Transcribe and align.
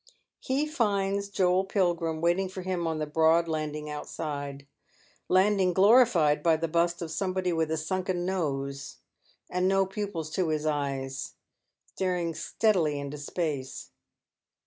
He 0.39 0.65
finds 0.65 1.29
Joel 1.29 1.63
Pilgrim 1.65 2.21
waiting 2.21 2.49
for 2.49 2.63
him 2.63 2.87
on 2.87 2.97
the 2.97 3.05
broad 3.05 3.47
landing 3.47 3.87
outside— 3.87 4.65
landing 5.29 5.73
glorified 5.73 6.41
by 6.41 6.57
the 6.57 6.67
bust 6.67 7.03
of 7.03 7.11
somebody 7.11 7.53
with 7.53 7.69
a 7.69 7.77
sunken 7.77 8.25
nose, 8.25 8.97
and 9.47 9.67
no 9.67 9.85
pupils 9.85 10.31
to 10.31 10.47
his 10.47 10.65
eyes, 10.65 11.35
staring 11.85 12.33
steadily 12.33 12.99
into 12.99 13.19
space. 13.19 13.91